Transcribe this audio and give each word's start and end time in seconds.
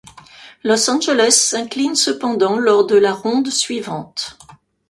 Los 0.63 0.89
Angeles 0.89 1.35
s'incline 1.49 1.93
cependant 1.95 2.57
lors 2.57 2.87
de 2.87 2.95
la 2.95 3.13
ronde 3.13 3.51
suivante. 3.51 4.35